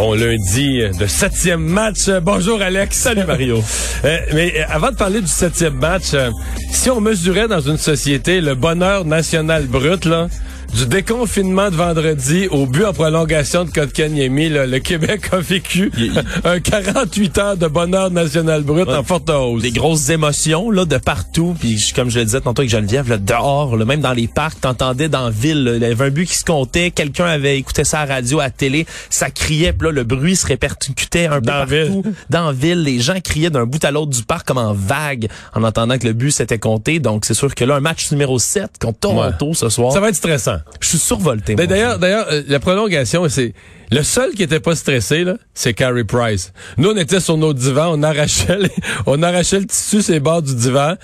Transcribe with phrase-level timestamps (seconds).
[0.00, 2.08] Bon lundi de septième match.
[2.22, 2.96] Bonjour Alex.
[2.96, 3.62] Salut Mario.
[4.02, 6.30] Euh, mais euh, avant de parler du septième match, euh,
[6.72, 10.28] si on mesurait dans une société le bonheur national brut, là,
[10.74, 15.90] du déconfinement de vendredi au but en prolongation de Kotkaniemi, le Québec a vécu
[16.44, 19.62] un 48 heures de bonheur national brut en forte hausse.
[19.62, 23.18] Des grosses émotions là de partout, puis comme je le disais tantôt avec Geneviève, là,
[23.18, 26.10] dehors, là, même dans les parcs, t'entendais dans la ville, là, il y avait un
[26.10, 29.30] but qui se comptait, quelqu'un avait écouté ça à la radio, à la télé, ça
[29.30, 31.70] criait, puis là le bruit se répercutait un peu dans partout.
[31.70, 32.02] Ville.
[32.30, 35.28] Dans la ville, les gens criaient d'un bout à l'autre du parc comme en vague
[35.54, 37.00] en entendant que le but s'était compté.
[37.00, 39.54] Donc c'est sûr que là un match numéro 7 contre Toronto Ouais.
[39.54, 39.92] ce soir.
[39.92, 40.58] Ça va être stressant.
[40.80, 41.54] Je suis survolté.
[41.54, 41.66] Ben.
[41.66, 43.52] D'ailleurs, d'ailleurs, euh, la prolongation, c'est
[43.90, 46.52] le seul qui était pas stressé là, c'est Carey Price.
[46.78, 48.70] Nous, on était sur nos divans, on arrachait, les-
[49.06, 50.94] on arrachait le tissu sur les bords du divan,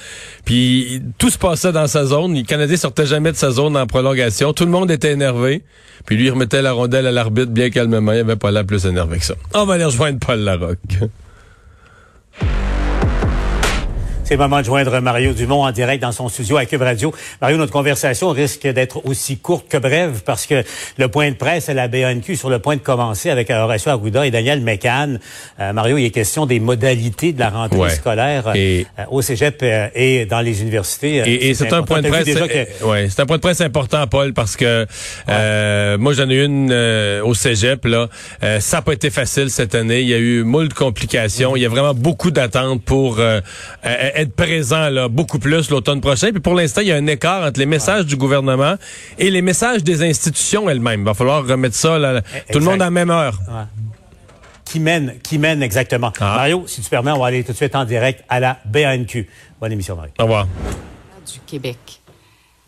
[0.44, 2.34] puis tout se passait dans sa zone.
[2.34, 4.52] Le Canadien sortait jamais de sa zone en prolongation.
[4.52, 5.64] Tout le monde était énervé,
[6.04, 8.12] puis lui il remettait la rondelle à l'arbitre bien calmement.
[8.12, 9.34] Il avait pas l'air plus énervé que ça.
[9.54, 10.78] On va aller rejoindre Paul Larocque.
[14.28, 17.14] C'est le moment de joindre Mario Dumont en direct dans son studio à Cube Radio.
[17.40, 20.64] Mario, notre conversation risque d'être aussi courte que brève parce que
[20.98, 24.26] le point de presse à la BNQ sur le point de commencer avec Horacio Arruda
[24.26, 25.18] et Daniel Mécan.
[25.60, 27.90] Euh, Mario, il est question des modalités de la rentrée Ouais.
[27.90, 31.18] scolaire euh, Et- euh, au cégep euh, et dans les universités.
[31.24, 34.08] Et, et c'est un point de presse, que- ouais, c'est un point de presse important,
[34.08, 34.86] Paul, parce que
[35.28, 36.72] euh, moi j'en ai une
[37.22, 38.08] au Cégep là.
[38.58, 40.00] Ça n'a pas été facile cette année.
[40.00, 41.54] Il y a eu moult de complications.
[41.54, 43.20] Il y a vraiment beaucoup d'attentes pour
[44.16, 46.30] être présent là, beaucoup plus l'automne prochain.
[46.30, 48.76] Puis pour l'instant, il y a un écart entre les messages du gouvernement
[49.18, 51.00] et les messages des institutions elles-mêmes.
[51.00, 53.38] Il va falloir remettre ça là, tout le monde à la même heure.
[54.64, 56.12] qui mène, qui mène exactement.
[56.20, 56.36] Ah.
[56.36, 59.28] Mario, si tu permets, on va aller tout de suite en direct à la BNQ.
[59.60, 60.12] Bonne émission, Mario.
[60.18, 60.46] Au revoir.
[60.46, 62.00] du Québec.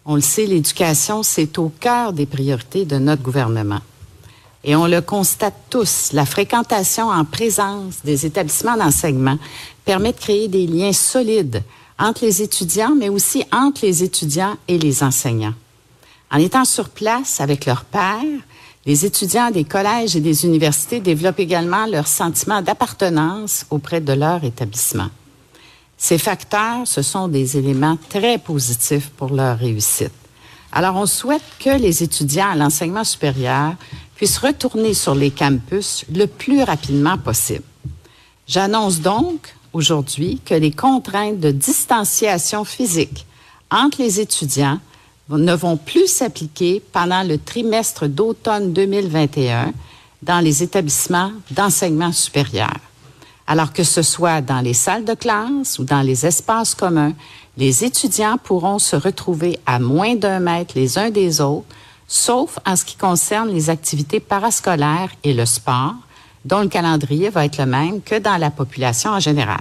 [0.04, 3.80] On le sait, l'éducation, c'est au cœur des priorités de notre gouvernement.
[4.68, 9.38] Et on le constate tous, la fréquentation en présence des établissements d'enseignement
[9.86, 11.62] permet de créer des liens solides
[11.98, 15.54] entre les étudiants, mais aussi entre les étudiants et les enseignants.
[16.30, 18.20] En étant sur place avec leurs pairs,
[18.84, 24.44] les étudiants des collèges et des universités développent également leur sentiment d'appartenance auprès de leur
[24.44, 25.08] établissement.
[25.96, 30.12] Ces facteurs, ce sont des éléments très positifs pour leur réussite.
[30.72, 33.72] Alors, on souhaite que les étudiants à l'enseignement supérieur
[34.18, 37.62] puissent retourner sur les campus le plus rapidement possible.
[38.48, 43.26] J'annonce donc aujourd'hui que les contraintes de distanciation physique
[43.70, 44.80] entre les étudiants
[45.28, 49.72] ne vont plus s'appliquer pendant le trimestre d'automne 2021
[50.22, 52.74] dans les établissements d'enseignement supérieur.
[53.46, 57.12] Alors que ce soit dans les salles de classe ou dans les espaces communs,
[57.56, 61.66] les étudiants pourront se retrouver à moins d'un mètre les uns des autres,
[62.08, 65.94] sauf en ce qui concerne les activités parascolaires et le sport,
[66.44, 69.60] dont le calendrier va être le même que dans la population en général.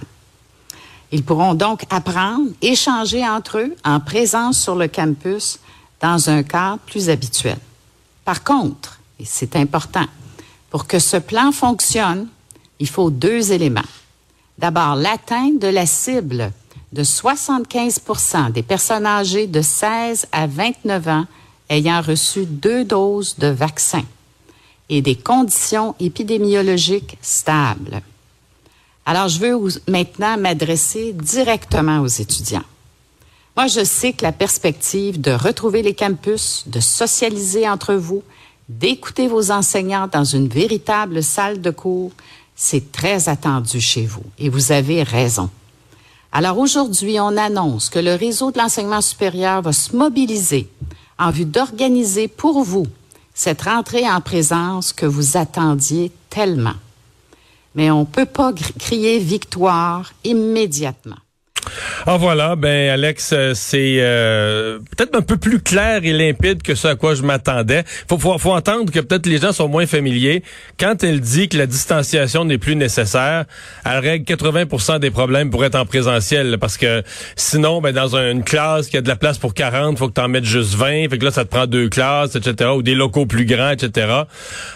[1.12, 5.60] Ils pourront donc apprendre, échanger entre eux en présence sur le campus
[6.02, 7.58] dans un cadre plus habituel.
[8.26, 10.06] Par contre, et c'est important,
[10.70, 12.28] pour que ce plan fonctionne,
[12.80, 13.82] il faut deux éléments.
[14.58, 16.52] D'abord, l'atteinte de la cible
[16.94, 18.02] de 75
[18.52, 21.26] des personnes âgées de 16 à 29 ans
[21.70, 24.04] ayant reçu deux doses de vaccin
[24.90, 28.02] et des conditions épidémiologiques stables.
[29.06, 32.64] Alors, je veux maintenant m'adresser directement aux étudiants.
[33.56, 38.22] Moi, je sais que la perspective de retrouver les campus, de socialiser entre vous,
[38.70, 42.12] d'écouter vos enseignants dans une véritable salle de cours,
[42.56, 44.24] c'est très attendu chez vous.
[44.38, 45.50] Et vous avez raison.
[46.32, 50.70] Alors aujourd'hui, on annonce que le réseau de l'enseignement supérieur va se mobiliser
[51.20, 52.88] en vue d'organiser pour vous
[53.34, 56.76] cette rentrée en présence que vous attendiez tellement.
[57.76, 61.18] Mais on ne peut pas crier victoire immédiatement.
[62.06, 66.76] Ah voilà, ben Alex, euh, c'est euh, peut-être un peu plus clair et limpide que
[66.76, 67.84] ce à quoi je m'attendais.
[68.10, 70.44] Faut, faut, entendre que peut-être les gens sont moins familiers.
[70.80, 73.46] Quand elle dit que la distanciation n'est plus nécessaire,
[73.86, 77.04] elle règle 80% des problèmes pour être en présentiel, parce que
[77.36, 80.14] sinon, ben dans un- une classe qui a de la place pour 40, faut que
[80.14, 82.72] t'en mettes juste 20, fait que là ça te prend deux classes, etc.
[82.76, 84.08] Ou des locaux plus grands, etc.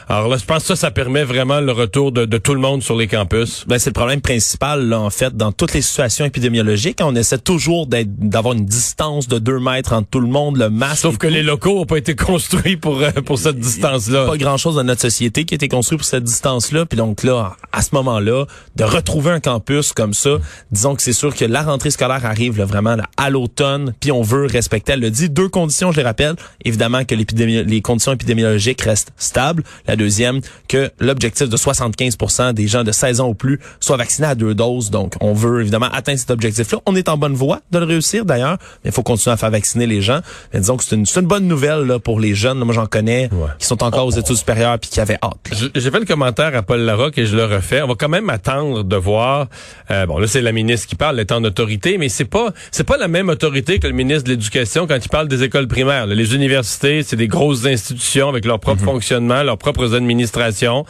[0.09, 2.83] Alors là, je pense que ça, permet vraiment le retour de, de tout le monde
[2.83, 3.63] sur les campus.
[3.67, 6.80] Ben, c'est le problème principal, là, en fait, dans toutes les situations épidémiologiques.
[6.81, 6.99] Épidémiologique.
[7.01, 11.01] On essaie toujours d'avoir une distance de deux mètres entre tout le monde, le masque.
[11.01, 14.27] Sauf que les locaux n'ont pas été construits pour euh, pour cette distance-là.
[14.27, 16.85] Pas grand-chose dans notre société qui a été construit pour cette distance-là.
[16.85, 18.45] Puis donc là, à ce moment-là,
[18.75, 20.37] de retrouver un campus comme ça,
[20.71, 24.21] disons que c'est sûr que la rentrée scolaire arrive là, vraiment à l'automne, puis on
[24.21, 26.35] veut respecter, elle le dit, deux conditions, je les rappelle.
[26.65, 29.63] Évidemment que les conditions épidémiologiques restent stables.
[29.87, 34.27] La deuxième, que l'objectif de 75% des gens de 16 ans ou plus soient vaccinés
[34.27, 34.89] à deux doses.
[34.89, 36.31] Donc, on veut évidemment atteindre cet
[36.73, 36.79] objectif-là.
[36.85, 39.51] On est en bonne voie de le réussir d'ailleurs, mais il faut continuer à faire
[39.51, 40.19] vacciner les gens.
[40.53, 42.59] Mais disons que c'est une, une, bonne nouvelle là, pour les jeunes.
[42.59, 43.29] moi, j'en connais
[43.59, 45.71] qui sont encore aux études supérieures puis qui avaient hâte.
[45.75, 47.81] J'ai fait le commentaire à Paul Larocque et je le refais.
[47.81, 49.47] On va quand même attendre de voir.
[49.89, 52.83] Euh, bon, là, c'est la ministre qui parle, étant en autorité, mais c'est pas c'est
[52.83, 56.07] pas la même autorité que le ministre de l'Éducation quand il parle des écoles primaires.
[56.07, 58.87] Les universités, c'est des grosses institutions avec leur propre mhm.
[58.87, 60.85] fonctionnement, leurs propres administrations.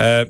[0.00, 0.24] Euh,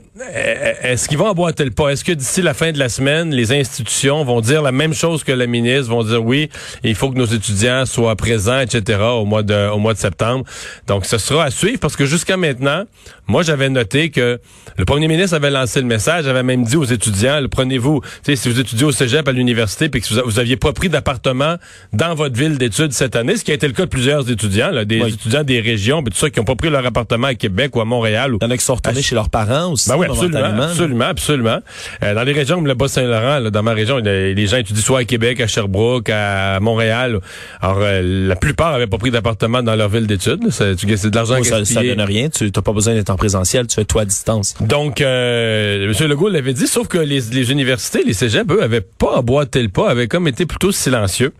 [0.82, 1.90] Est-ce qu'ils vont emboîter le pas?
[1.90, 5.24] Est-ce que d'ici la fin de la semaine, les institutions vont dire la même chose
[5.24, 6.50] que la ministre, vont dire oui,
[6.82, 9.00] il faut que nos étudiants soient présents, etc.
[9.00, 10.44] au mois de au mois de septembre.
[10.86, 12.84] Donc, ce sera à suivre parce que jusqu'à maintenant,
[13.26, 14.38] moi, j'avais noté que
[14.76, 18.60] le premier ministre avait lancé le message, avait même dit aux étudiants, prenez-vous, si vous
[18.60, 21.56] étudiez au cégep à l'université puis que vous, aviez pas pris d'appartement
[21.92, 24.70] dans votre ville d'études cette année, ce qui a été le cas de plusieurs étudiants,
[24.70, 27.34] là, des étudiants des régions, puis tout ça qui n'ont pas pris leur appartement à
[27.34, 28.34] Québec ou à Montréal.
[28.34, 29.88] Ou, Il y en a qui sont retournés chez leurs parents aussi.
[29.88, 31.58] Ben oui, absolument, absolument, absolument.
[32.02, 35.04] Euh, dans les régions comme le Bas-Saint-Laurent, dans ma région, les gens étudient soit à
[35.04, 37.20] Québec, à Sherbrooke, à Montréal.
[37.60, 40.50] Alors, euh, la plupart avaient pas pris d'appartement dans leur ville d'études.
[40.50, 42.28] C'est de l'argent ça, ça donne rien.
[42.28, 44.54] Tu n'as pas besoin d'être en présentiel, tu fais toi à distance.
[44.60, 46.08] Donc, euh, M.
[46.08, 49.68] Legault l'avait dit, sauf que les, les universités, les cégeps, eux, avaient pas emboîté le
[49.68, 51.32] pas, avaient comme été plutôt silencieux.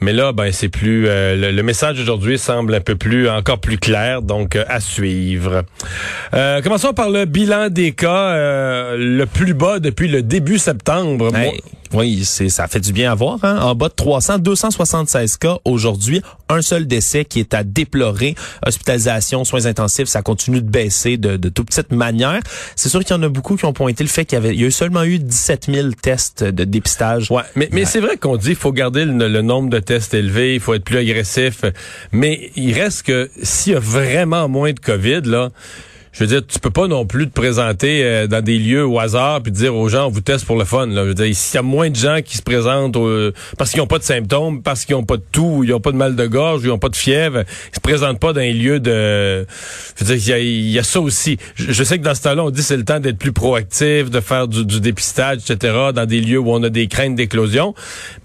[0.00, 3.76] Mais là, ben c'est plus euh, le, message d'aujourd'hui semble un peu plus, encore plus
[3.76, 5.64] clair, donc euh, à suivre.
[6.32, 11.30] Euh, commençons par le bilan des cas, le plus bas depuis le début septembre.
[11.92, 13.38] Oui, c'est ça fait du bien à voir.
[13.42, 13.58] Hein?
[13.60, 18.34] En bas de 300, 276 cas aujourd'hui, un seul décès qui est à déplorer.
[18.66, 22.40] Hospitalisation, soins intensifs, ça continue de baisser de, de toute petite manière.
[22.76, 24.54] C'est sûr qu'il y en a beaucoup qui ont pointé le fait qu'il y avait,
[24.54, 27.30] il y a seulement eu 17 000 tests de dépistage.
[27.30, 30.14] Ouais, mais, mais c'est vrai qu'on dit qu'il faut garder le, le nombre de tests
[30.14, 31.64] élevé, il faut être plus agressif.
[32.12, 35.50] Mais il reste que s'il y a vraiment moins de COVID, là,
[36.12, 38.98] je veux dire, tu peux pas non plus te présenter euh, dans des lieux au
[38.98, 40.86] hasard puis dire aux gens, on vous teste pour le fun.
[40.86, 41.02] Là.
[41.02, 42.96] Je veux dire, s'il y a moins de gens qui se présentent
[43.56, 45.92] parce qu'ils n'ont pas de symptômes, parce qu'ils n'ont pas de toux, ils n'ont pas
[45.92, 48.52] de mal de gorge, ils n'ont pas de fièvre, ils se présentent pas dans un
[48.52, 49.46] lieu de...
[49.96, 51.38] Je veux dire, il y a, ça aussi.
[51.54, 54.20] Je, sais que dans ce temps-là, on dit c'est le temps d'être plus proactif, de
[54.20, 57.74] faire du, dépistage, etc., dans des lieux où on a des craintes d'éclosion.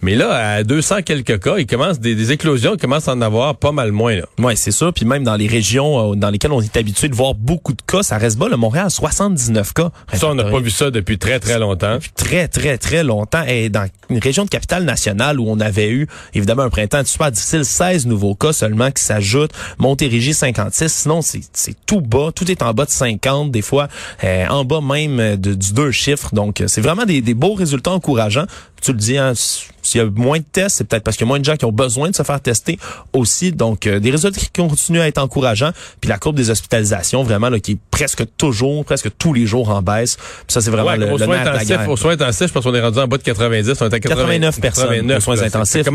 [0.01, 3.21] Mais là, à 200 quelques cas, il commence des, des éclosions, il commence à en
[3.21, 4.15] avoir pas mal moins.
[4.39, 4.91] Oui, c'est ça.
[4.91, 7.81] Puis même dans les régions euh, dans lesquelles on est habitué de voir beaucoup de
[7.86, 8.48] cas, ça reste bas.
[8.50, 9.92] Le Montréal, 79 cas.
[10.13, 11.95] Ça, on n'a pas vu ça depuis très, très longtemps.
[11.95, 13.44] Depuis très, très, très longtemps.
[13.48, 17.31] Et dans une région de capitale nationale où on avait eu, évidemment, un printemps super
[17.31, 19.54] difficile, 16 nouveaux cas seulement qui s'ajoutent.
[19.77, 20.94] Montérégie, 56.
[20.94, 22.31] Sinon, c'est tout bas.
[22.33, 23.88] Tout est en bas de 50, des fois,
[24.24, 26.30] euh, en bas même de, du deux chiffres.
[26.33, 28.45] Donc, c'est vraiment des, des beaux résultats encourageants.
[28.81, 31.27] Tu le dis, hein, s'il y a moins de tests, c'est peut-être parce qu'il y
[31.27, 32.77] a moins de gens qui ont besoin de se faire tester
[33.13, 33.51] aussi.
[33.51, 35.72] Donc, euh, des résultats qui continuent à être encourageants.
[36.01, 39.69] Puis la courbe des hospitalisations, vraiment, là, qui est presque toujours, presque tous les jours
[39.69, 40.18] en baisse.
[40.18, 42.82] Puis ça, c'est vraiment le, le soins intensifs, Aux soins intensifs, je pense qu'on est
[42.82, 43.74] rendu en bas de 90.
[43.82, 45.86] On est à 89 personnes 89, aux soins intensifs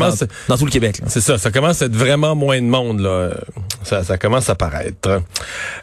[0.47, 1.01] dans, tout le Québec.
[1.07, 1.37] C'est ça.
[1.37, 3.01] Ça commence à être vraiment moins de monde.
[3.01, 3.31] Là.
[3.83, 5.21] Ça, ça commence à paraître.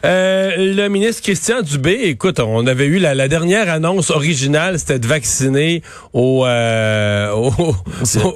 [0.05, 4.99] Euh, le ministre Christian Dubé, écoute, on avait eu la, la dernière annonce originale, c'était
[4.99, 6.98] de vacciner au, euh,
[7.33, 7.75] au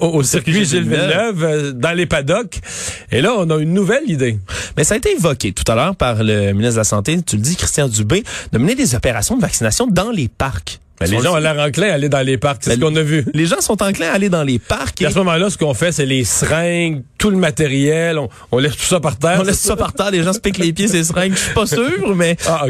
[0.01, 2.59] au, circuit Gilles Villeneuve, euh, dans les paddocks.
[3.11, 4.37] Et là, on a une nouvelle idée.
[4.77, 7.37] Mais ça a été évoqué tout à l'heure par le ministre de la Santé, tu
[7.37, 10.79] le dis, Christian Dubé, de mener des opérations de vaccination dans les parcs.
[11.09, 12.61] Ben, les gens ont l'air enclins à aller dans les parcs.
[12.63, 13.25] C'est ce ben, qu'on a vu.
[13.33, 15.01] Les gens sont enclins à aller dans les parcs.
[15.01, 18.19] Et à ce moment-là, ce qu'on fait, c'est les seringues, tout le matériel.
[18.51, 19.39] On, laisse tout ça par terre.
[19.39, 20.11] On laisse tout ça par terre.
[20.11, 21.33] Les gens se piquent les pieds, ces seringues.
[21.33, 22.37] Je suis pas sûr, mais.
[22.45, 22.65] Ah.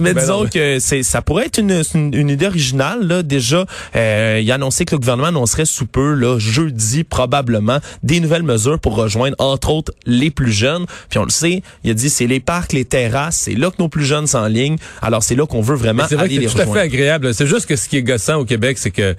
[0.00, 3.22] Mais ben disons que c'est, ça pourrait être une, une, idée originale, là.
[3.22, 3.66] Déjà,
[3.96, 8.42] euh, il a annoncé que le gouvernement annoncerait sous peu, là, jeudi, probablement, des nouvelles
[8.42, 10.86] mesures pour rejoindre, entre autres, les plus jeunes.
[11.10, 13.76] Puis on le sait, il a dit, c'est les parcs, les terrasses, c'est là que
[13.78, 14.78] nos plus jeunes s'enlignent.
[15.02, 17.34] Alors, c'est là qu'on veut vraiment aller vrai les C'est tout à fait agréable.
[17.34, 19.14] C'est juste que ce qui est gossant au Québec, c'est que,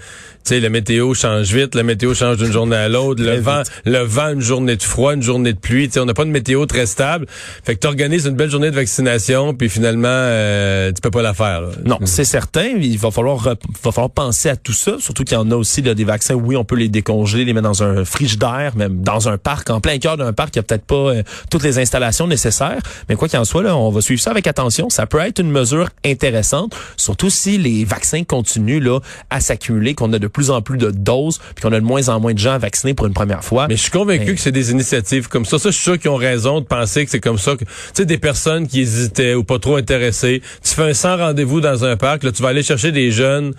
[0.50, 4.00] sais, la météo change vite, la météo change d'une journée à l'autre, le vent, le
[4.00, 6.29] vent, une journée de froid, une journée de pluie, tu sais, on n'a pas de
[6.29, 7.25] météo très stable.
[7.63, 11.22] Fait que tu organises une belle journée de vaccination, puis finalement, euh, tu peux pas
[11.22, 11.62] la faire.
[11.86, 12.68] Non, c'est certain.
[12.79, 15.82] Il va falloir, va falloir penser à tout ça, surtout qu'il y en a aussi
[15.82, 16.34] là, des vaccins.
[16.34, 19.82] Oui, on peut les décongeler, les mettre dans un frigidaire, même dans un parc, en
[19.82, 22.79] plein cœur d'un parc, il y a peut-être pas euh, toutes les installations nécessaires.
[23.08, 24.89] Mais quoi qu'il en soit, là, on va suivre ça avec attention.
[24.89, 30.12] Ça peut être une mesure intéressante, surtout si les vaccins continue là à s'accumuler, qu'on
[30.13, 32.39] a de plus en plus de doses, puis qu'on a de moins en moins de
[32.39, 33.67] gens vaccinés pour une première fois.
[33.67, 35.60] Mais je suis convaincu que c'est des initiatives comme ça.
[35.60, 37.55] Ça, je suis sûr qu'ils ont raison de penser que c'est comme ça.
[37.58, 40.41] Tu sais, des personnes qui hésitaient ou pas trop intéressées.
[40.63, 43.53] Tu fais un sans rendez-vous dans un parc, là, tu vas aller chercher des jeunes.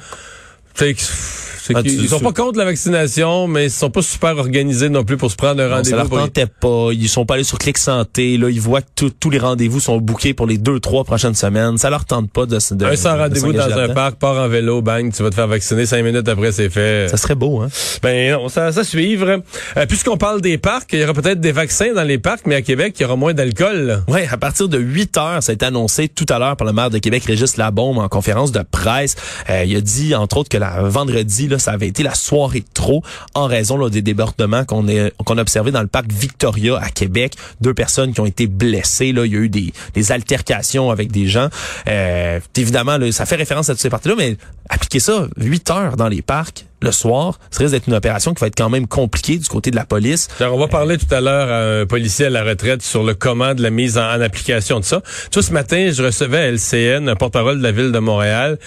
[0.75, 4.89] Tu sais, Ah, ils sont pas contre la vaccination, mais ils sont pas super organisés
[4.89, 6.17] non plus pour se prendre un Non, ça rendez-vous.
[6.17, 6.89] leur tentait pas.
[6.93, 8.39] Ils sont pas allés sur Clic Santé.
[8.39, 11.79] Là, ils voient que tous les rendez-vous sont bookés pour les deux, trois prochaines semaines.
[11.79, 14.37] Ça leur tente pas de, se- de Un sans de rendez-vous dans un parc, pars
[14.37, 17.07] en vélo, bang, tu vas te faire vacciner cinq minutes après, c'est fait.
[17.09, 17.69] Ça serait beau, hein?
[18.03, 19.41] Ben non, ça, ça suivre.
[19.77, 22.57] Euh, Puisqu'on parle des parcs, il y aura peut-être des vaccins dans les parcs, mais
[22.57, 24.03] à Québec, il y aura moins d'alcool.
[24.09, 26.73] Ouais, à partir de 8 heures, ça a été annoncé tout à l'heure par le
[26.73, 29.15] maire de Québec, Régis Labaume, en conférence de presse.
[29.51, 32.65] Euh, il a dit, entre autres, que la vendredi, là, ça avait été la soirée
[32.75, 33.03] trop
[33.35, 34.87] en raison des débordements qu'on
[35.25, 37.35] qu'on a observés dans le parc Victoria à Québec.
[37.61, 39.13] Deux personnes qui ont été blessées.
[39.13, 39.73] Là, il y a eu des,
[40.13, 41.49] altercations avec des gens.
[41.89, 44.37] Euh, évidemment, ça fait référence à toutes ces parties-là, mais
[44.69, 48.41] appliquer ça 8 heures dans les parcs le soir, ça risque d'être une opération qui
[48.41, 50.29] va être quand même compliquée du côté de la police.
[50.41, 53.15] Alors, on va parler tout à l'heure à un policier à la retraite sur le
[53.15, 55.03] comment de la mise en, application de ça.
[55.33, 58.59] Vois, ce matin, je recevais à LCN un porte-parole de la ville de Montréal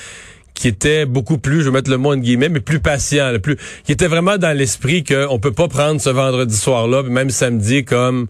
[0.53, 3.39] qui était beaucoup plus, je vais mettre le mot en guillemets, mais plus patient, là,
[3.39, 7.85] plus, qui était vraiment dans l'esprit qu'on peut pas prendre ce vendredi soir-là, même samedi
[7.85, 8.27] comme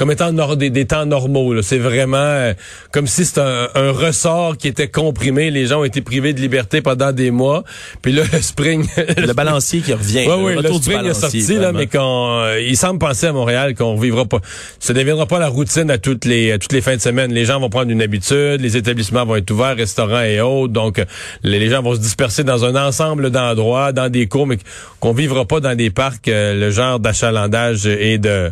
[0.00, 1.52] comme étant des, des temps normaux.
[1.52, 1.60] là.
[1.60, 2.54] C'est vraiment euh,
[2.90, 5.50] comme si c'était un, un ressort qui était comprimé.
[5.50, 7.64] Les gens ont été privés de liberté pendant des mois.
[8.00, 8.86] Puis là, le spring...
[8.96, 10.24] Le balancier qui revient.
[10.26, 13.74] Oui, oui, le spring est sorti, là, mais qu'on, euh, il semble penser à Montréal
[13.74, 14.40] qu'on vivra pas,
[14.78, 17.34] ça ne deviendra pas la routine à toutes les, à toutes les fins de semaine.
[17.34, 21.04] Les gens vont prendre une habitude, les établissements vont être ouverts, restaurants et autres, donc
[21.42, 24.56] les, les gens vont se disperser dans un ensemble d'endroits, dans des cours, mais
[24.98, 28.50] qu'on vivra pas dans des parcs euh, le genre d'achalandage et de,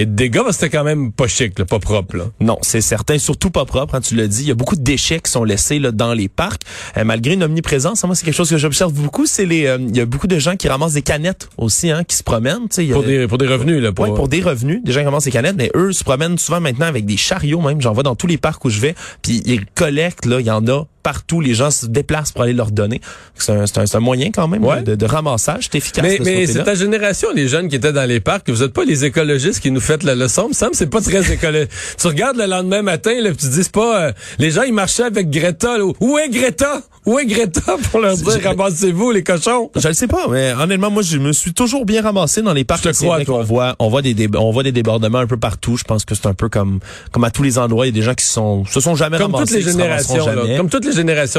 [0.00, 2.24] et de dégâts, parce que c'était quand même pas chic, là, pas propre, là.
[2.40, 4.42] Non, c'est certain, surtout pas propre, hein, tu l'as dit.
[4.42, 6.62] Il y a beaucoup de déchets qui sont laissés là, dans les parcs.
[6.96, 9.26] Euh, malgré une omniprésence, hein, moi, c'est quelque chose que j'observe beaucoup.
[9.26, 12.04] C'est les, euh, il y a beaucoup de gens qui ramassent des canettes aussi, hein,
[12.04, 12.66] qui se promènent.
[12.78, 13.92] il y a- Pour des, pour des revenus, là.
[13.92, 16.38] Pour, Ouais, pour des revenus, des gens qui ramassent des canettes, mais eux se promènent
[16.38, 17.80] souvent maintenant avec des chariots même.
[17.80, 20.50] J'en vois dans tous les parcs où je vais, puis ils collectent là, il y
[20.50, 21.40] en a partout.
[21.40, 23.00] Les gens se déplacent pour aller leur donner.
[23.36, 23.52] C'est
[23.94, 24.82] un, moyen quand même Ouais.
[24.82, 26.04] de, de ramassage, c'est efficace.
[26.04, 28.48] Mais, mais c'est ta génération, les jeunes qui étaient dans les parcs.
[28.50, 30.48] Vous êtes pas les écologistes qui nous faites la leçon.
[30.48, 31.70] Me semble c'est pas très écologiste.
[32.00, 34.02] tu regardes le lendemain matin, là, puis tu dis pas.
[34.08, 35.78] euh, les gens ils marchaient avec Greta.
[35.78, 35.84] Là.
[36.00, 36.82] Où est Greta?
[37.06, 39.70] Où est Greta pour leur dire ramassez-vous les cochons?
[39.76, 42.64] Je le sais pas, mais honnêtement, moi, je me suis toujours bien ramassé dans les
[42.64, 42.84] parcs.
[42.84, 43.38] Je te crois, toi.
[43.38, 45.76] qu'on voit, on voit des, on voit des débordements un peu partout.
[45.78, 46.80] Je pense que c'est un peu comme,
[47.12, 47.86] comme à tous les endroits.
[47.86, 49.54] Il y a des gens qui sont, se sont jamais Comme ramassés.
[49.56, 50.34] toutes les générations, là.
[50.34, 50.56] jamais.
[50.58, 50.92] comme toutes les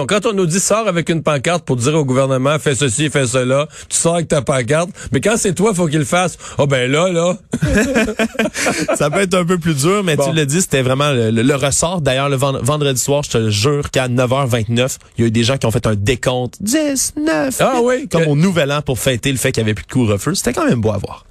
[0.07, 3.27] Quand on nous dit sors avec une pancarte pour dire au gouvernement fais ceci, fais
[3.27, 4.89] cela, tu sors avec ta pancarte.
[5.11, 6.37] Mais quand c'est toi, faut qu'il le fasse.
[6.57, 7.37] Oh ben là, là.
[8.95, 10.27] ça peut être un peu plus dur, mais Bon.
[10.29, 12.01] tu l'as dit, c'était vraiment le, le- le ressort.
[12.01, 15.31] D'ailleurs, le vend- vendredi soir, je te le jure qu'à 9h29, il y a eu
[15.31, 16.55] des gens qui ont fait un décompte.
[16.61, 19.69] 10, 9, Ah oui, Comme que- au nouvel an pour fêter le fait qu'il n'y
[19.69, 20.35] avait plus de couvre-feu.
[20.35, 21.25] C'était quand même beau à voir.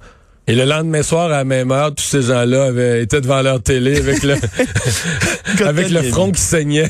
[0.49, 3.61] Et le lendemain soir, à la même heure, tous ces gens-là avaient été devant leur
[3.61, 4.33] télé avec le,
[5.63, 6.89] avec le front qui saignait.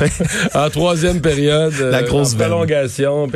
[0.54, 1.74] en troisième période.
[1.80, 3.26] La euh, grosse prolongation.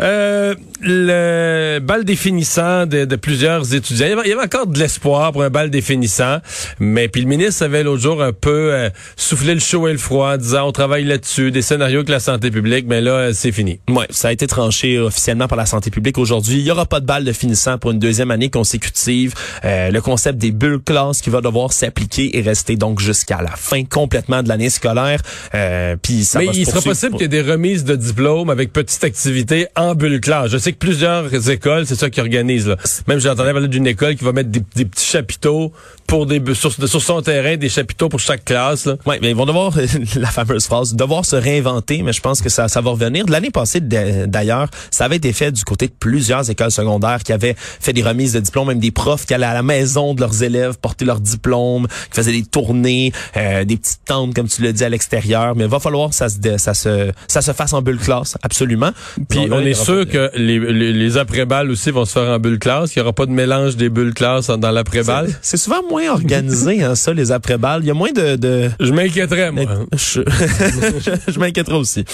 [0.00, 4.06] Euh, le bal définissant de, de plusieurs étudiants.
[4.06, 6.38] Il y, avait, il y avait encore de l'espoir pour un bal définissant.
[6.78, 9.98] Mais puis le ministre avait l'autre jour un peu euh, soufflé le chaud et le
[9.98, 12.86] froid en disant on travaille là-dessus, des scénarios avec la santé publique.
[12.88, 13.80] Mais là, euh, c'est fini.
[13.88, 16.58] Ouais, ça a été tranché officiellement par la santé publique aujourd'hui.
[16.58, 19.34] Il y aura pas de balle de finissant pour une deuxième année consécutive.
[19.64, 23.56] Euh, le concept des bulles classes qui va devoir s'appliquer et rester donc jusqu'à la
[23.56, 25.20] fin complètement de l'année scolaire.
[25.54, 27.84] Euh, puis ça Mais va se il sera possible pour- qu'il y ait des remises
[27.84, 30.50] de diplômes avec petite activité en bulle classe.
[30.50, 32.68] Je sais que plusieurs écoles, c'est ça qu'ils organisent.
[32.68, 32.76] Là.
[33.06, 35.72] Même j'ai entendu parler d'une école qui va mettre des, des petits chapiteaux
[36.08, 38.86] pour des sur, sur son terrain, des chapiteaux pour chaque classe.
[38.86, 38.96] Là.
[39.06, 39.74] Ouais, mais ils vont devoir,
[40.16, 43.26] la fameuse phrase, devoir se réinventer, mais je pense que ça, ça va revenir.
[43.28, 47.54] L'année passée, d'ailleurs, ça avait été fait du côté de plusieurs écoles secondaires qui avaient
[47.58, 50.42] fait des remises de diplômes, même des profs qui allaient à la maison de leurs
[50.42, 54.72] élèves porter leurs diplômes, qui faisaient des tournées, euh, des petites tentes, comme tu l'as
[54.72, 55.54] dit, à l'extérieur.
[55.56, 58.38] Mais il va falloir que ça se, ça se, ça se fasse en bulle classe,
[58.42, 58.92] absolument.
[59.28, 62.38] Puis on y est sûr que les, les, les après-balles aussi vont se faire en
[62.38, 62.94] bulle classe.
[62.94, 65.28] Il n'y aura pas de mélange des bulles classe dans l'après-balle.
[65.42, 67.82] C'est souvent moins organisé, hein, ça, les après-balles.
[67.82, 68.36] Il y a moins de...
[68.36, 68.70] de...
[68.80, 69.64] Je m'inquiéterais, moi.
[69.96, 70.20] Je,
[71.28, 72.04] je m'inquiéterais aussi.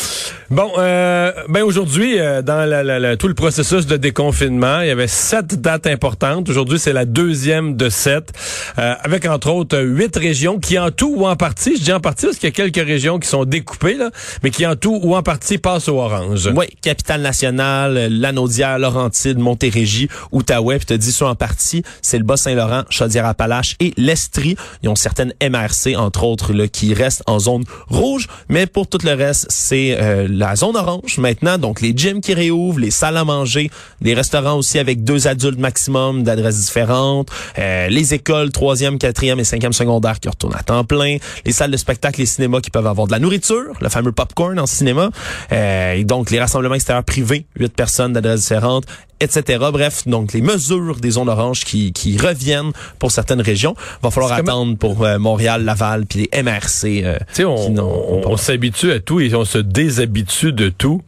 [0.51, 4.89] Bon, euh, ben aujourd'hui, euh, dans la- la- la- tout le processus de déconfinement, il
[4.89, 6.49] y avait sept dates importantes.
[6.49, 8.33] Aujourd'hui, c'est la deuxième de sept,
[8.79, 12.01] euh, avec entre autres huit régions qui en tout ou en partie, je dis en
[12.01, 14.11] partie parce qu'il y a quelques régions qui sont découpées, là,
[14.43, 16.51] mais qui en tout ou en partie passent au orange.
[16.55, 20.79] Oui, capitale nationale, la Lanaudière, Laurentide, Montérégie, Outaouais.
[20.79, 24.57] Puis te dis ça en partie, c'est le Bas-Saint-Laurent, Chaudière-Appalaches et l'Estrie.
[24.83, 28.27] Ils ont certaines MRC, entre autres, là, qui restent en zone rouge.
[28.49, 31.59] Mais pour tout le reste, c'est euh, la zone orange maintenant.
[31.59, 35.61] Donc, les gyms qui réouvrent, les salles à manger, les restaurants aussi avec deux adultes
[35.61, 40.85] maximum d'adresses différentes, euh, les écoles, troisième, quatrième et cinquième secondaire qui retournent à temps
[40.85, 44.13] plein, les salles de spectacle, les cinémas qui peuvent avoir de la nourriture, le fameux
[44.13, 45.11] popcorn en cinéma,
[45.53, 48.85] euh, et donc les rassemblements extérieurs privés, huit personnes différentes,
[49.21, 49.59] etc.
[49.73, 53.75] Bref, donc les mesures des zones oranges qui, qui reviennent pour certaines régions.
[54.03, 57.03] Va falloir attendre pour euh, Montréal, Laval, puis les MRC.
[57.05, 61.03] Euh, on, on, on s'habitue à tout et on se déshabitue de tout.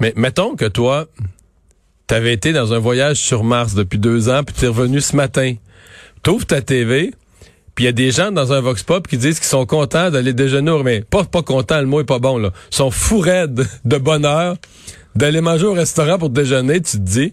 [0.00, 1.06] Mais mettons que toi,
[2.06, 5.14] t'avais été dans un voyage sur Mars depuis deux ans, puis tu es revenu ce
[5.14, 5.54] matin.
[6.22, 7.12] T'ouvres ta TV,
[7.74, 10.10] puis il y a des gens dans un Vox Pop qui disent qu'ils sont contents
[10.10, 12.50] d'aller déjeuner, mais pas, pas contents, le mot est pas bon, là.
[12.72, 14.56] Ils sont fous raides de bonheur
[15.14, 17.32] d'aller manger au restaurant pour déjeuner, tu te dis,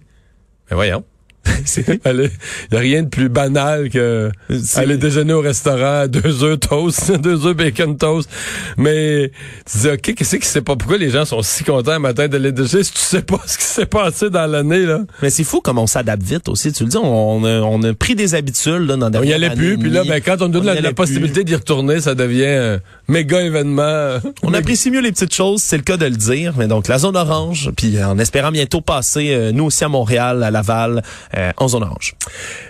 [0.70, 1.04] mais voyons.
[1.78, 2.30] Il
[2.72, 4.32] n'y a rien de plus banal que
[4.76, 8.30] aller déjeuner au restaurant, deux œufs toast, deux œufs bacon toast.
[8.78, 9.32] Mais
[9.70, 12.28] tu dis, OK, qu'est-ce qui sait pas pourquoi les gens sont si contents le matin
[12.28, 15.02] d'aller déjeuner si tu sais pas ce qui s'est passé dans l'année, là?
[15.22, 16.72] Mais c'est fou comme on s'adapte vite aussi.
[16.72, 19.50] Tu le dis, on a, on a pris des habitudes, là, dans On y allait
[19.52, 23.42] plus, puis là, ben, quand on donne la, possibilité d'y retourner, ça devient un méga
[23.42, 24.18] événement.
[24.44, 26.54] On apprécie mieux les petites choses, c'est le cas de le dire.
[26.58, 30.44] Mais donc, la zone orange, puis en espérant bientôt passer, euh, nous aussi à Montréal,
[30.44, 31.04] à Laval,
[31.38, 32.16] euh, en zone orange.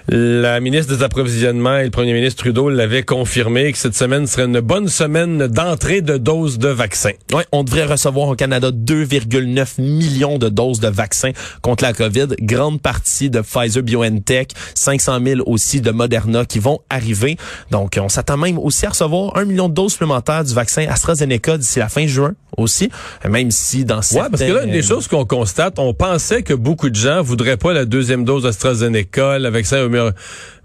[0.09, 4.45] La ministre des Approvisionnements et le premier ministre Trudeau l'avaient confirmé que cette semaine serait
[4.45, 7.11] une bonne semaine d'entrée de doses de vaccins.
[7.33, 11.31] Oui, on devrait recevoir au Canada 2,9 millions de doses de vaccins
[11.61, 12.27] contre la COVID.
[12.41, 17.37] Grande partie de Pfizer BioNTech, 500 000 aussi de Moderna qui vont arriver.
[17.71, 21.57] Donc, on s'attend même aussi à recevoir un million de doses supplémentaires du vaccin AstraZeneca
[21.57, 22.89] d'ici la fin juin aussi,
[23.27, 24.25] même si dans certains...
[24.25, 27.21] Ouais, parce que là, une des choses qu'on constate, on pensait que beaucoup de gens
[27.21, 29.87] voudraient pas la deuxième dose AstraZeneca, le vaccin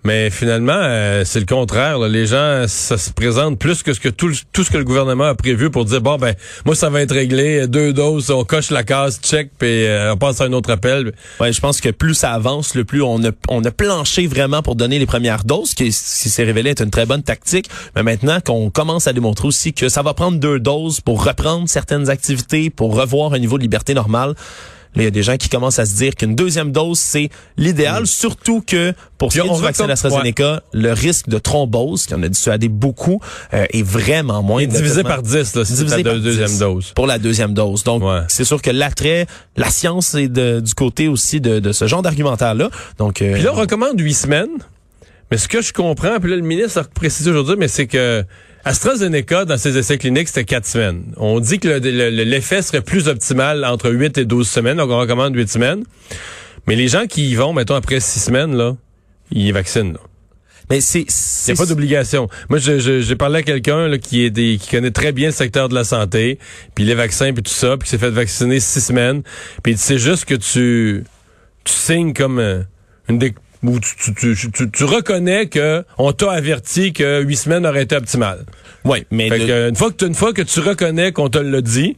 [0.05, 2.01] mais finalement, euh, c'est le contraire.
[2.01, 5.27] Les gens, ça se présente plus que ce que tout, tout ce que le gouvernement
[5.27, 6.35] a prévu pour dire bon ben
[6.67, 10.17] moi ça va être réglé, deux doses, on coche la case, check, puis euh, on
[10.17, 11.13] passe à un autre appel.
[11.39, 14.63] Ouais, je pense que plus ça avance, le plus on a on a planché vraiment
[14.63, 17.71] pour donner les premières doses, qui, qui s'est révélé être une très bonne tactique.
[17.95, 21.69] Mais maintenant qu'on commence à démontrer aussi que ça va prendre deux doses pour reprendre
[21.69, 23.95] certaines activités, pour revoir un niveau de liberté
[24.97, 28.03] il y a des gens qui commencent à se dire qu'une deuxième dose, c'est l'idéal,
[28.03, 28.07] mm.
[28.07, 32.23] surtout que pour ce qui est du vaccin d'AstraZeneca, le risque de thrombose, qui en
[32.23, 33.21] a dissuadé beaucoup,
[33.55, 34.67] euh, est vraiment moins.
[34.67, 36.93] Divisé par 10, là, c'est la deuxième dose.
[36.95, 37.85] Pour la deuxième dose.
[37.85, 39.27] Donc, c'est sûr que l'attrait,
[39.57, 42.71] la science est de, du côté aussi de, de ce genre d'argumentaire-là.
[42.99, 44.59] Donc, euh, puis là, on recommande huit semaines.
[45.31, 48.25] Mais ce que je comprends, puis là, le ministre a précisé aujourd'hui, mais c'est que
[48.65, 51.13] AstraZeneca, dans ses essais cliniques, c'était quatre semaines.
[51.17, 55.35] On dit que l'effet serait plus optimal entre 8 et 12 semaines, donc on recommande
[55.35, 55.85] 8 semaines.
[56.69, 58.77] Mais les gens qui y vont, mettons, après 6 semaines, là,
[59.33, 59.95] ils vaccinent.
[59.95, 60.01] Là.
[60.71, 61.07] Mais c'est,
[61.51, 62.29] a pas d'obligation.
[62.49, 65.75] Moi, j'ai parlé à quelqu'un qui est des, qui connaît très bien le secteur de
[65.75, 66.39] la santé,
[66.75, 69.23] puis les vaccins, puis tout ça, puis qui s'est fait vacciner six semaines.
[69.63, 71.05] Puis c'est juste que tu,
[71.65, 72.63] tu signes comme euh,
[73.09, 77.67] une des où tu, tu, tu, tu, reconnais que on t'a averti que huit semaines
[77.67, 78.45] aurait été optimal.
[78.85, 81.97] Oui, mais une fois que une fois que tu reconnais qu'on te l'a dit,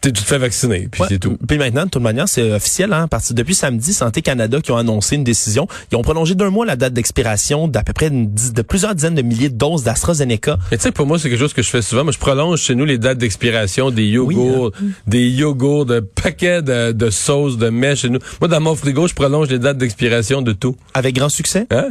[0.00, 1.36] tu te fais vacciner, puis c'est tout.
[1.46, 2.92] Puis maintenant, de toute manière, c'est officiel.
[2.92, 5.66] Hein, parce depuis samedi, Santé Canada qui ont annoncé une décision.
[5.90, 9.16] Ils ont prolongé d'un mois la date d'expiration d'à peu près une, de plusieurs dizaines
[9.16, 10.58] de milliers de doses d'AstraZeneca.
[10.70, 12.04] Et tu sais, pour moi, c'est quelque chose que je fais souvent.
[12.04, 14.86] Moi, je prolonge chez nous les dates d'expiration des yogourts, hein.
[15.06, 18.20] des yogourts, de paquets de, de sauces, de mets chez nous.
[18.40, 20.76] Moi, dans mon frigo, je prolonge les dates d'expiration de tout.
[20.94, 21.66] Avec grand succès?
[21.70, 21.90] Hein?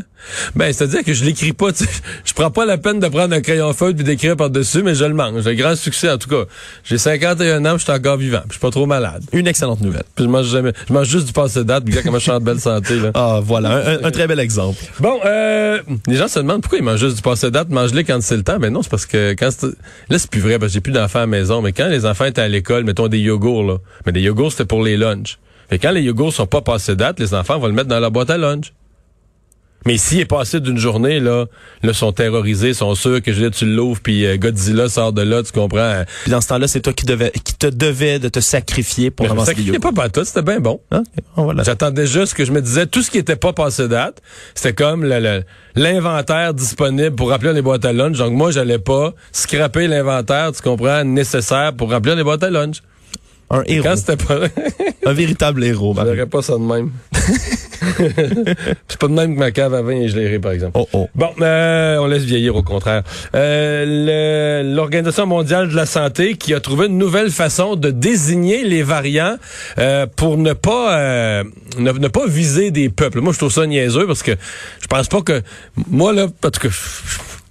[0.55, 1.67] Ben, c'est-à-dire que je l'écris pas.
[2.25, 5.05] Je prends pas la peine de prendre un crayon feuille puis d'écrire par-dessus, mais je
[5.05, 5.43] le mange.
[5.43, 6.43] J'ai grand succès, en tout cas.
[6.83, 8.41] J'ai 51 ans, je suis encore vivant.
[8.47, 9.23] Je suis pas trop malade.
[9.31, 10.03] Une excellente nouvelle.
[10.15, 10.73] Puis je mange jamais.
[10.87, 11.83] Je mange juste du passé date.
[11.85, 12.99] Puis comment je suis en belle santé.
[12.99, 13.11] Là.
[13.13, 13.99] Ah, voilà.
[14.03, 14.77] Un, très bel exemple.
[14.99, 17.69] Bon, euh, les gens se demandent pourquoi ils mangent juste du passé date.
[17.69, 18.59] Mange-les quand c'est le temps.
[18.59, 19.49] Mais non, c'est parce que quand
[20.09, 21.61] Là, c'est plus vrai parce que j'ai plus d'enfants à la maison.
[21.61, 23.77] Mais quand les enfants étaient à l'école, mettons des yogourts, là.
[24.05, 25.37] Mais des yogourts, c'était pour les lunchs.
[25.71, 28.09] Et quand les yogourts sont pas passés date, les enfants vont le mettre dans la
[28.09, 28.73] boîte à lunch.
[29.85, 31.45] Mais s'il est passé d'une journée, là,
[31.83, 35.21] là, sont terrorisés, sont sûrs que je dis, tu l'ouvres, puis euh, Godzilla sort de
[35.21, 36.03] là, tu comprends?
[36.23, 39.29] Puis dans ce temps-là, c'est toi qui devais, qui te devais de te sacrifier pour
[39.29, 40.81] avancer sacrifiais pas pas toi, c'était bien bon.
[41.35, 41.63] Voilà.
[41.63, 44.21] J'attendais juste que je me disais, tout ce qui était pas passé date,
[44.55, 45.05] c'était comme
[45.75, 48.17] l'inventaire disponible pour remplir les boîtes à lunch.
[48.17, 52.81] Donc moi, j'allais pas scraper l'inventaire, tu comprends, nécessaire pour remplir les boîtes à lunch.
[53.49, 53.83] Un héros.
[53.83, 54.47] Quand pas...
[55.05, 55.95] un véritable héros.
[56.17, 56.91] Je pas ça de même.
[58.87, 60.77] c'est pas de même que ma cave à vin est gelée, par exemple.
[60.79, 61.09] Oh, oh.
[61.15, 63.03] Bon, euh, on laisse vieillir au contraire.
[63.35, 68.83] Euh, L'Organisation mondiale de la santé qui a trouvé une nouvelle façon de désigner les
[68.83, 69.37] variants
[69.77, 71.43] euh, pour ne pas euh,
[71.77, 73.21] ne, ne pas viser des peuples.
[73.21, 74.31] Moi, je trouve ça niaiseux parce que
[74.81, 75.41] je pense pas que
[75.89, 76.67] moi là, parce que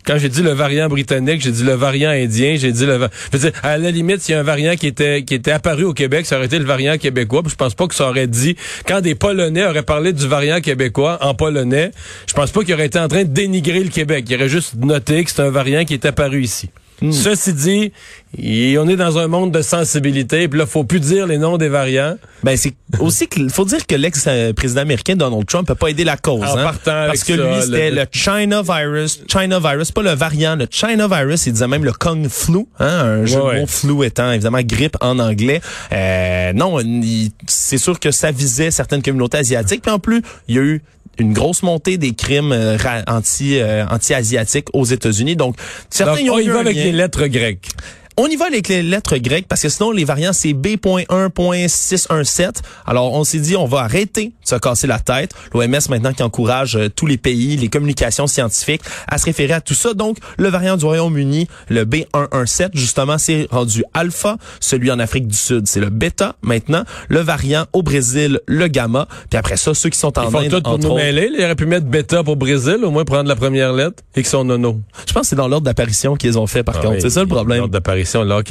[0.07, 3.37] quand j'ai dit le variant britannique, j'ai dit le variant indien, j'ai dit le je
[3.37, 5.85] veux dire, à la limite, s'il y a un variant qui était qui était apparu
[5.85, 7.43] au Québec, ça aurait été le variant québécois.
[7.43, 10.61] Puis je pense pas que ça aurait dit quand des Polonais auraient parlé du variant
[10.61, 11.91] québécois en polonais,
[12.27, 14.25] je pense pas qu'il aurait été en train de dénigrer le Québec.
[14.29, 16.71] Il aurait juste noté que c'est un variant qui est apparu ici.
[17.11, 17.93] Ceci dit,
[18.79, 21.69] on est dans un monde de sensibilité, puis là, faut plus dire les noms des
[21.69, 22.17] variants.
[22.43, 26.17] Ben c'est aussi qu'il faut dire que l'ex-président américain Donald Trump n'a pas aidé la
[26.17, 26.43] cause.
[26.43, 30.03] En hein, partant parce que ça, lui c'était le- le, China virus, China virus, pas
[30.03, 31.47] le variant, le China virus.
[31.47, 34.63] Il disait même le Kung flu, hein, un jeu Ouais, de mots flu étant évidemment
[34.63, 35.61] grippe en anglais.
[35.93, 36.79] Euh, non,
[37.47, 39.83] c'est sûr que ça visait certaines communautés asiatiques.
[39.83, 40.83] Puis en plus, il y a eu
[41.19, 42.77] une grosse montée des crimes euh,
[43.07, 45.37] anti euh, anti-asiatiques aux États-Unis.
[45.37, 45.57] Donc
[45.91, 47.69] certains Donc, y ont on y va avec les lettres grecques.
[48.19, 52.51] On y va avec les lettres grecques parce que sinon les variants c'est B.1.617.
[52.87, 55.33] Alors on s'est dit on va arrêter de se casser la tête.
[55.53, 59.61] L'OMS maintenant qui encourage euh, tous les pays, les communications scientifiques à se référer à
[59.61, 59.93] tout ça.
[59.93, 65.37] Donc le variant du Royaume-Uni, le B117 justement c'est rendu alpha, celui en Afrique du
[65.37, 69.91] Sud, c'est le bêta maintenant, le variant au Brésil, le gamma, puis après ça ceux
[69.91, 71.03] qui sont en Ils font Inde tout pour entre nous autres.
[71.03, 71.31] mêler.
[71.37, 74.29] Ils auraient pu mettre bêta pour Brésil, au moins prendre la première lettre, et que
[74.29, 74.81] son nono.
[75.07, 77.11] Je pense que c'est dans l'ordre d'apparition qu'ils ont fait par Ah contre, oui, c'est
[77.11, 77.59] ça le problème.
[77.59, 78.51] l'ordre d'apparition, là, OK.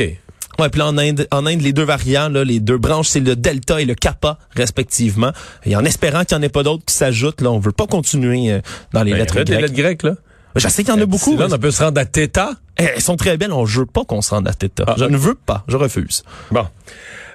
[0.58, 3.20] Ouais, puis là, en Inde, en Inde, les deux variants, là, les deux branches, c'est
[3.20, 5.32] le delta et le kappa, respectivement.
[5.66, 7.88] Et en espérant qu'il n'y en ait pas d'autres qui s'ajoutent, là, on veut pas
[7.88, 8.62] continuer euh,
[8.94, 9.70] dans les Ben, lettres arrête les grecques.
[9.70, 10.14] lettres grecques, là.
[10.56, 11.32] Je sais qu'il y en a beaucoup.
[11.36, 12.52] D'ici Là, on peut se rendre à Theta.
[12.80, 13.52] Eh, Elles sont très belles.
[13.52, 14.86] On ne veut pas qu'on se rende à Theta.
[14.88, 15.66] Ah, je ne veux pas.
[15.68, 16.24] Je refuse.
[16.50, 16.66] Bon.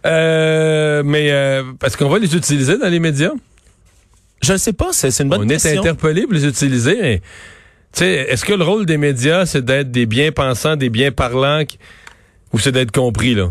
[0.06, 3.32] Euh, mais euh, parce qu'on va les utiliser dans les médias?
[4.42, 4.88] Je ne sais pas.
[4.92, 5.80] C'est une bonne on est question.
[5.82, 6.96] interpellé pour les utiliser.
[7.00, 7.18] Mais,
[7.92, 11.78] tu sais, est-ce que le rôle des médias, c'est d'être des bien-pensants, des bien-parlants, qui-
[12.52, 13.50] ou c'est d'être compris, là?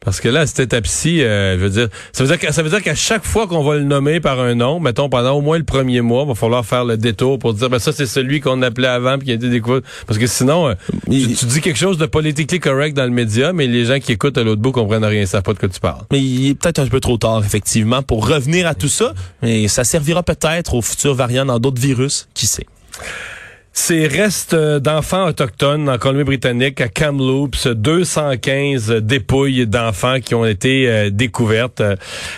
[0.00, 2.70] Parce que là, cette étape-ci, euh, je veux dire, ça veut dire que- ça veut
[2.70, 5.58] dire qu'à chaque fois qu'on va le nommer par un nom, mettons pendant au moins
[5.58, 8.62] le premier mois, va falloir faire le détour pour dire ben ça c'est celui qu'on
[8.62, 9.80] appelait avant puis qui a été découvert.
[10.06, 10.74] Parce que sinon, euh,
[11.10, 13.98] Il- tu, tu dis quelque chose de politically correct dans le média, mais les gens
[13.98, 16.04] qui écoutent à l'autre bout comprennent rien, savent pas de quoi tu parles.
[16.12, 19.14] Mais il est peut-être un peu trop tard, effectivement, pour revenir à tout ça.
[19.42, 22.28] Mais ça servira peut-être aux futurs variants dans d'autres virus.
[22.34, 22.66] Qui sait?
[23.80, 30.88] Ces restes euh, d'enfants autochtones en Colombie-Britannique, à Kamloops, 215 dépouilles d'enfants qui ont été
[30.88, 31.80] euh, découvertes.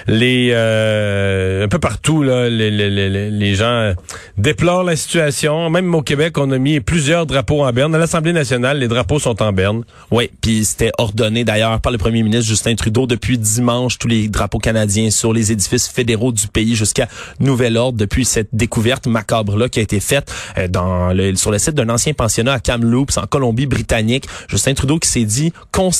[0.07, 3.95] Les euh, un peu partout là, les, les, les, les gens euh,
[4.37, 5.71] déplorent la situation.
[5.71, 7.95] Même au Québec, on a mis plusieurs drapeaux en berne.
[7.95, 9.83] À l'Assemblée nationale, les drapeaux sont en berne.
[10.11, 14.29] Oui, puis c'était ordonné d'ailleurs par le premier ministre Justin Trudeau depuis dimanche tous les
[14.29, 17.09] drapeaux canadiens sur les édifices fédéraux du pays jusqu'à
[17.41, 20.33] nouvel ordre depuis cette découverte macabre là qui a été faite
[20.69, 24.27] dans le, sur le site d'un ancien pensionnat à Kamloops en Colombie-Britannique.
[24.49, 25.53] Justin Trudeau qui s'est dit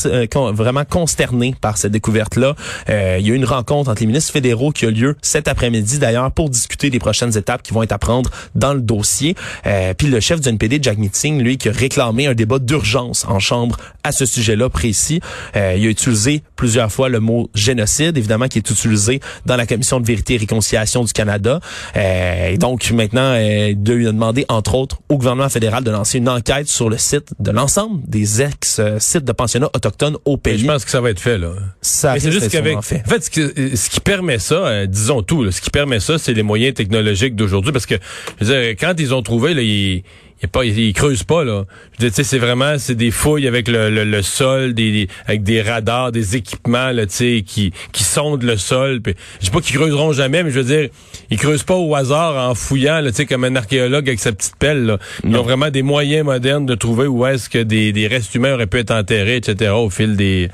[0.07, 2.55] euh, con- vraiment consterné par cette découverte là.
[2.89, 5.99] il y a eu une rencontre entre les ministres fédéraux qui a lieu cet après-midi
[5.99, 9.35] d'ailleurs pour discuter des prochaines étapes qui vont être à prendre dans le dossier.
[9.67, 13.25] Euh, puis le chef du NPD Jack Meeting lui qui a réclamé un débat d'urgence
[13.27, 15.21] en chambre à ce sujet-là précis.
[15.57, 19.67] Euh, il a utilisé plusieurs fois le mot génocide, évidemment, qui est utilisé dans la
[19.67, 21.61] Commission de vérité et réconciliation du Canada.
[21.97, 26.19] Euh, et donc, maintenant, euh, lui a demandé, entre autres, au gouvernement fédéral de lancer
[26.19, 30.59] une enquête sur le site de l'ensemble des ex-sites de pensionnats autochtones au Mais pays.
[30.59, 31.53] Je pense que ça va être fait là.
[31.83, 32.71] Ça c'est juste qu'avec.
[32.71, 33.03] sûrement fait.
[33.07, 36.01] En fait, ce qui, ce qui permet ça, euh, disons tout, là, ce qui permet
[36.01, 37.73] ça, c'est les moyens technologiques d'aujourd'hui.
[37.73, 37.97] Parce que,
[38.41, 40.03] je veux dire, quand ils ont trouvé, là, ils.
[40.43, 41.65] Ils, pas, ils, creusent pas là.
[41.99, 44.73] Je veux dire, tu sais, c'est vraiment c'est des fouilles avec le, le, le sol,
[44.75, 49.01] des, des- avec des radars, des équipements là, tu sais, qui qui sondent le sol.
[49.03, 50.89] Puis, je dis pas qu'ils creuseront jamais, mais je veux dire,
[51.31, 54.33] ils creusent pas au hasard en fouillant, là, tu sais, comme un archéologue avec sa
[54.33, 54.85] petite pelle.
[54.87, 54.99] Là.
[55.25, 58.55] Ils ont vraiment des moyens modernes de trouver où est-ce que des, des restes humains
[58.55, 59.73] auraient pu être enterrés, etc.
[59.73, 60.49] Au fil des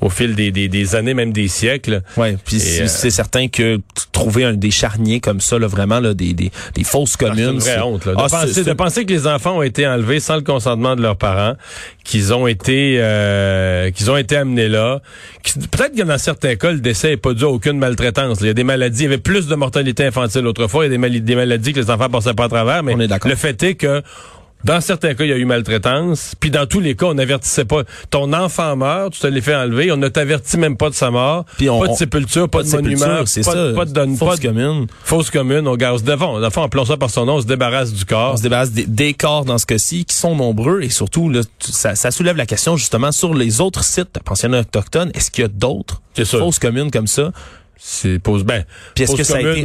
[0.00, 2.02] au fil des, des, des années, même des siècles.
[2.16, 3.80] Ouais, puis c'est euh, c'est certain que
[4.12, 7.28] trouver un, des charniers comme ça, là, vraiment là, des, des, des fausses Ah, c'est
[7.30, 7.50] communes.
[7.54, 8.06] une vraie c'est- honte.
[8.06, 8.12] Là.
[8.12, 11.02] De, Ah, penser, de penser que les enfants ont été enlevés sans le consentement de
[11.02, 11.54] leurs parents,
[12.04, 15.00] qu'ils ont été euh, qu'ils ont été amenés là.
[15.42, 18.38] Peut-être que dans certains cas, le décès n'est pas dû à aucune maltraitance.
[18.40, 20.90] Il y a des maladies, il y avait plus de mortalité infantile autrefois, il y
[20.94, 23.08] a des, mali- des maladies que les enfants passaient pas à travers, mais On est
[23.08, 23.30] d'accord.
[23.30, 24.02] le fait est que
[24.64, 26.34] dans certains cas, il y a eu maltraitance.
[26.40, 27.82] Puis dans tous les cas, on n'avertissait pas.
[28.10, 31.10] Ton enfant meurt, tu te l'es fait enlever, on ne t'avertit même pas de sa
[31.10, 31.44] mort.
[31.56, 33.68] Puis on- pas de on- sépulture, pas, de, sépulture, monument, c'est pas, ça.
[33.68, 34.86] de- pas de donne- Fausse pas de- commune.
[35.04, 36.34] Fausse commune, on garde devant.
[36.34, 38.32] Dans le fond, appelons ça par son nom, on se débarrasse du corps.
[38.34, 41.40] On se débarrasse des, des corps dans ce cas-ci qui sont nombreux et surtout là,
[41.60, 45.10] ça, ça soulève la question justement sur les autres sites de pensionnats autochtones.
[45.14, 46.00] Est-ce qu'il y a d'autres
[46.38, 47.32] fausses communes comme ça?
[47.76, 48.64] C'est pose ben.
[48.94, 49.64] Puis est-ce que ça a été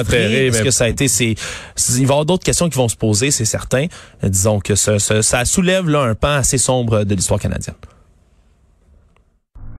[0.00, 2.76] enterré, Est-ce mais- que ça a été c'est il va y avoir d'autres questions qui
[2.76, 3.86] vont se poser, c'est certain.
[4.22, 7.76] Disons que ça, ça, ça soulève là un pan assez sombre de l'histoire canadienne.